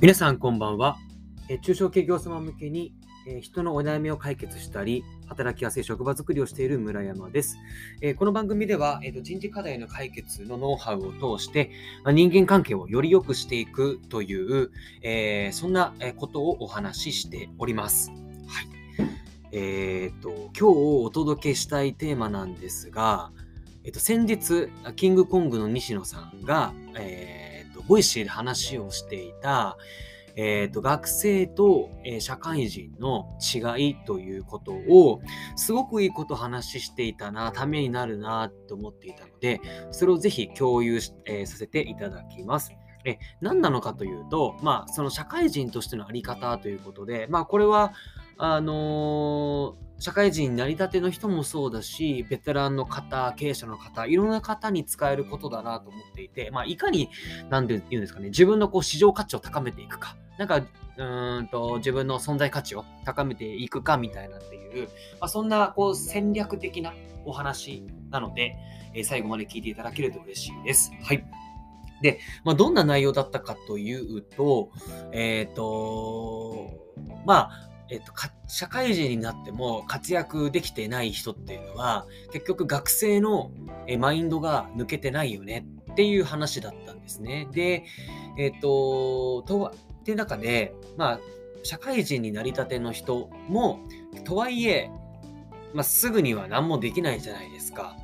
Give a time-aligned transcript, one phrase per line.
[0.00, 0.96] 皆さんこんばんは。
[1.50, 2.94] え中小企業様向けに、
[3.28, 7.58] え人のお悩みを解決したり、働きやすい職場づくりをしている村山です。
[8.00, 11.70] えこの番組では、えと人事課題の解決のノウハウを通して、
[12.02, 14.70] ま人間関係をより良くしていくという、
[15.02, 18.08] えそんなことをお話ししております。
[18.08, 18.68] はい。
[19.52, 23.32] えー、と、今日お届けしたいテーマなんですが、
[23.84, 27.49] えっと、先日、キングコングの西野さんが、えー
[27.86, 29.76] ボイシーで話をしていた、
[30.36, 35.20] えーと、学生と、えー、社会人の違いということを
[35.56, 42.72] すごくいいこと話していたなためになるなと思っていたのでそれをぜひ共有、えー、させていただきます。
[43.06, 47.94] え何なのかというと、まあ、その社会人としてのあり方ということで、まあ、これは
[48.36, 57.10] あのー社会人になりたての人もそうだし、ベテランの方、経営者の方、いろんな方に使えることだなと思っていて、まあ、いかに、
[57.50, 60.62] なんて言うんですかね、自分のこう市場価値を高めていくか、なんか、
[60.96, 66.92] うんと自分の存在価値を高めていくかみたいなっていう、まあ、そんなこう戦略的な
[67.24, 68.56] お話なので、
[68.94, 70.92] えー、最後まで聞いていただけると嬉しいです。
[71.02, 71.24] はい。
[72.02, 74.70] で、まあ、どんな内容だったかというと、
[75.12, 76.70] えっ、ー、と、
[77.26, 78.12] まあ、えっと、
[78.46, 83.50] 社会人になっても活躍できてない人っていうのは結局学生の
[83.98, 87.48] マインドが抜けてないよねっていう話だったんですね。
[87.50, 87.84] で、
[88.38, 91.20] えっと、とは、って中で、まあ、
[91.62, 93.80] 社会人になりたての人も、
[94.24, 94.90] とはいえ、
[95.74, 97.96] まあ、すぐには何もできないじゃないですか。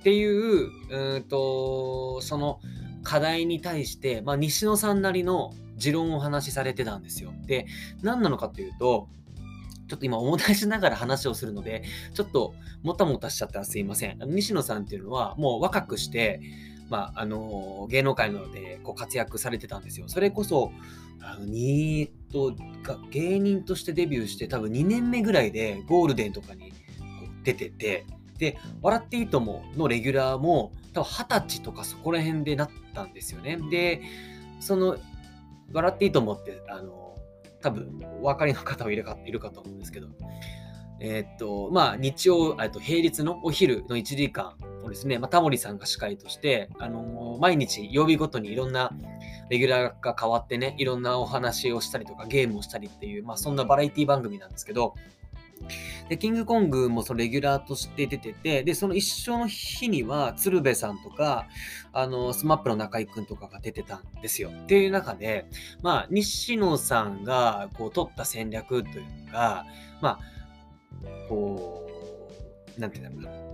[0.00, 2.60] っていう、うんと、その
[3.02, 7.32] 課題に対して、まあ、西野さんなりの持論をお話しされてたんですよ。
[7.46, 7.66] で、
[8.02, 9.08] 何なのかというと、
[9.88, 11.82] ちょっと今思い出しながら話をするので、
[12.14, 14.18] ちょっともたもたしちゃったらすいません。
[14.26, 16.40] 西野さんっていうのはもう若くして、
[16.88, 20.08] まあ、あの芸能界などでこう活躍されてたんですよ。
[20.08, 20.72] それこそ、
[21.20, 22.54] あのにと
[23.10, 26.72] 芸人としてデビューして多分2年目ぐらいでゴールデンとかに
[27.42, 28.06] 出てて、
[28.38, 33.58] で、笑っていいとものレギュラーも多分20歳とかそこら辺でなったんですよね。
[33.70, 34.02] で、
[34.60, 34.96] その、
[35.72, 37.16] 笑っていいと思って、あの
[37.60, 40.08] 多分お分かりの方はいるかいるかと思うんですけど、
[41.00, 48.90] えー、っと、まあ、日曜、えっと平日のお昼の1時間をですね、まあ、タモリさんが司会として、あのー、毎日曜日ごとにいろんな
[49.50, 54.94] レギュラーが変わってね、いろんなお話をしたりとかゲームをしたりっていう、まあ、そんなバラエティ番組なんですけど、
[56.08, 61.46] で、キングコングもそのレギュラーとして出てて、で、その一緒の日には、鶴瓶さんとか、
[61.92, 64.50] あの、スマップの中居くんとかが出てたんですよ。
[64.50, 65.46] っていう中で、
[65.82, 69.66] まあ、西野さんが、こう、取った戦略というのが、
[70.00, 70.18] まあ、
[71.28, 71.86] こ
[72.76, 73.48] う、なんていうんだろうな。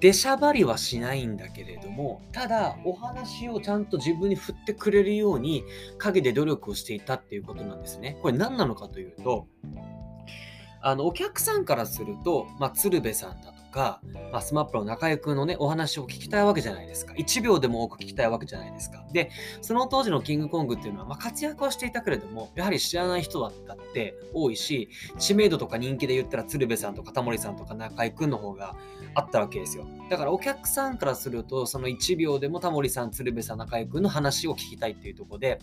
[0.00, 5.64] 出しゃばりはしないんだけれども、ただお話をちゃんと自分に振ってくれるように
[5.98, 8.16] 陰で努力をしていたっていうことなんですね。
[8.22, 9.48] これ何なのかというと、
[10.80, 13.57] あのお客さんからすると、まあ、鶴瓶さんだと。
[13.70, 14.00] か、
[14.32, 17.14] まあ、スマップの中居君のね、お話を聞きたいわけじゃないですか。
[17.14, 19.04] 1秒でも多く聞きたいわけじゃないですか。
[19.12, 19.30] で、
[19.60, 28.76] その当時のキングコングっていうのは、まあ、活躍はしていたけれども、やはり知らない人だったって多いし、知名度とか人気で言ったら鶴瓶さんとかタモリさんとか中居君の方が
[29.14, 29.86] あったわけですよ。
[30.10, 35.60] だからお客さんからすると、その1秒でもタモリさん、鶴瓶さん、中居君の話を聞きたいっていうとこで、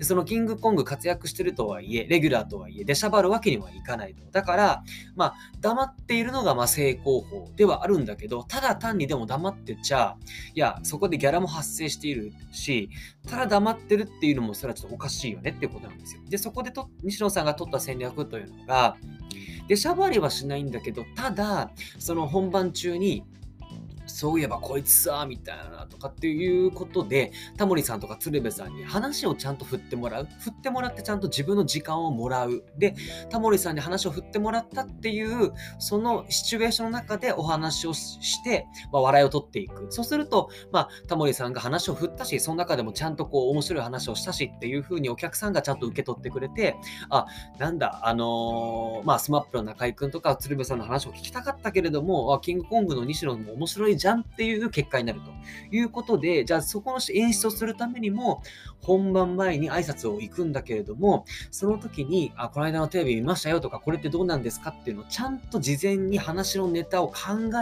[0.00, 4.24] そのキングコング活躍してるとはいえ、レギュラーとはいえ、出しゃばるわけにはいかないと。
[4.30, 4.84] だから、
[5.14, 10.16] まあ、黙っているのがま成功法ではあるんだけど、ただ単にでも黙ってちゃ、
[10.54, 12.90] いや、そこでギャラも発生しているし、
[13.28, 16.22] ただ黙ってるっていうのもそれはちょっとおかしいよねっていうことなんですよ。
[16.28, 18.96] で、そこでと西野さんが取った戦略というのが、
[19.68, 23.24] で、しゃばりはしないんだけど、ただ、その本番中に、
[24.16, 30.28] そういえばこいつさ、みたいなとかっていうことで、タモリさんとか鶴瓶さんに話をちゃんと振ってもらう。
[30.40, 32.64] 振ってもらってちゃんと自分の時間をもらう。
[32.78, 32.94] で、
[33.28, 39.86] タモリさんに話を振ってもらったっていう、そのシチュエーションの中でお話をして、まあ、笑いを取っていく。
[39.90, 46.76] そうすると、まあ、タモリさんが話を振ったし、その中でもちゃんとこう面白い話をしたしっていう風にお客さんがちゃんと受け取ってくれて、
[47.10, 47.26] あ、
[47.58, 55.30] なんだ、あのー、まあ、スマップの中居くんとか鶴瓶さんの話を聞きたかったけれども、あキングコングの西野も面白いじゃんっていう結果になると
[55.74, 58.42] いうことで、じゃあそこの演出をするためにも、
[58.80, 67.14] 本番前に挨拶を行くんだけれども、その時に、あ、この間のテレビ見ましたよとか、これってどうなんですかっていうのをちゃんと事前に話のネタを考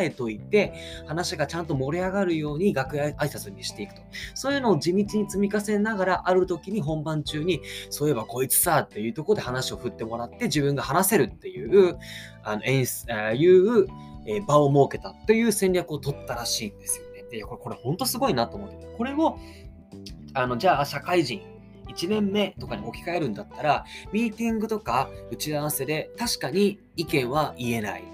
[0.00, 0.72] えといて、
[1.06, 4.02] 話がちゃんと盛り上がるように楽屋挨拶にしていくと。
[4.34, 11.98] そういうのを地道に積み重ねながら、ある時に本番中に、そういえばこいつさっていうとこで話を振ってもらって、自分が話せるっていう、
[12.42, 13.86] あの演出、あいう、
[14.26, 17.24] え場を設けたという戦略を取ったらしいんですよね。
[17.30, 19.38] で、これ、これ本当すごいなと思ってて、これを、
[20.34, 21.42] あの、じゃあ社会人
[21.88, 28.04] 1年目とかに置き換えるんだったら、ミーティングとか打ち合わせで確かに意見は言えない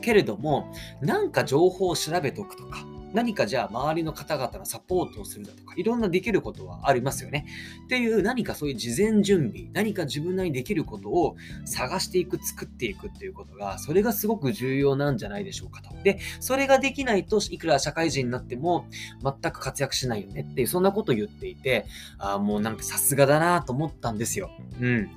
[0.00, 7.46] けれども、なんか情報を調べておくとか、何かじゃあ周りの方々のサポートをするだとか、いろんなできることはありますよね。
[7.84, 15.94] っていう何かそういう事前準備、何か自分なりにできることを探していく、作っていくっていうことが、それがすごく重要なんじゃないでしょうかと。
[16.02, 18.86] で、それができないといくら社会人になっても
[19.22, 21.86] 全く活躍しないよねっていう、そんなことを言っていて、
[22.18, 24.50] あ、もうなんかさすがだなと思ったんですよ。
[24.80, 25.10] うん。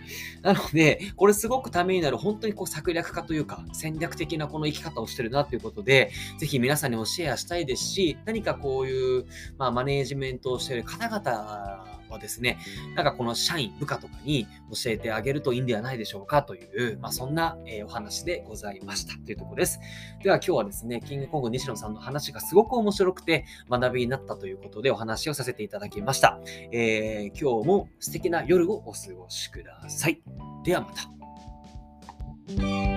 [0.43, 9.25] なので、これすごくためになる、本当にこう策略家というか、戦略的なこの生き方をしてるなということで、ぜひ皆さんにもシェアしたいですし、何かこういう、
[9.57, 12.57] まあ、マネージメントをしている方々はですね、
[12.95, 19.79] なんかこの社員、部下とかに教えてあげるといいんではないでしょうかという、まあ、そんな、えお話でございましたというところです。
[20.23, 26.39] では今日はですね、キングコング西野さんの話がすごく面白くて学びになったということでお話をさせていただきました。
[26.71, 30.21] えー、今日も素敵な夜をお過ごしください。
[30.63, 32.96] ではまた。